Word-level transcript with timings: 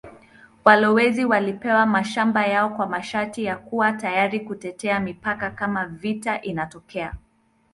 Walowezi 0.65 1.25
walipewa 1.25 1.85
mashamba 1.85 2.47
yao 2.47 2.69
kwa 2.69 2.87
masharti 2.87 3.43
ya 3.45 3.57
kuwa 3.57 3.91
tayari 3.93 4.39
kutetea 4.39 4.99
mipaka 4.99 5.51
kama 5.51 5.85
vita 5.85 6.41
inatokea. 6.41 7.13